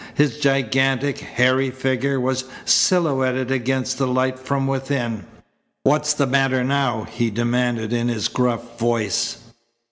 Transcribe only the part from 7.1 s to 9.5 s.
demanded in his gruff voice.